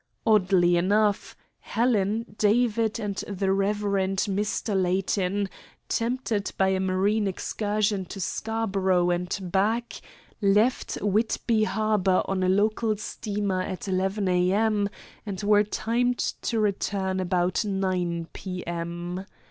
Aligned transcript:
Oddly 0.25 0.77
enough, 0.77 1.37
Helen, 1.59 2.35
David, 2.39 2.99
and 2.99 3.17
the 3.17 3.51
Rev. 3.51 3.77
Mr. 3.77 4.75
Layton, 4.83 5.47
tempted 5.89 6.51
by 6.57 6.69
a 6.69 6.79
marine 6.79 7.27
excursion 7.27 8.05
to 8.05 8.19
Scarborough 8.19 9.11
and 9.11 9.37
back, 9.39 10.01
left 10.41 10.95
Whitby 11.03 11.65
Harbour 11.65 12.23
on 12.25 12.41
a 12.41 12.49
local 12.49 12.97
steamer 12.97 13.61
at 13.61 13.87
11 13.87 14.27
a.m., 14.27 14.89
and 15.23 15.43
were 15.43 15.63
timed 15.63 16.17
to 16.17 16.59
return 16.59 17.19
about 17.19 17.63
9 17.63 18.25
p.m. 18.33 19.25